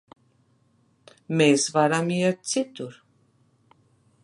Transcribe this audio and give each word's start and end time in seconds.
Mēs 1.41 1.67
varam 1.77 2.11
iet 2.17 2.41
citur. 2.55 2.99